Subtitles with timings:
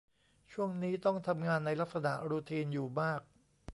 [0.51, 3.21] ช่วงนี้ต้องทำงานในลักษณะรูทีนอยู่มาก